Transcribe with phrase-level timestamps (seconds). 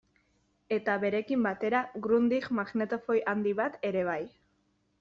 [0.77, 4.21] Eta berekin batera Grundig magnetofoi handi bat ere bai.